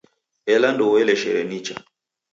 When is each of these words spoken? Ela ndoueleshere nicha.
Ela 0.53 0.69
ndoueleshere 0.73 1.41
nicha. 1.49 1.75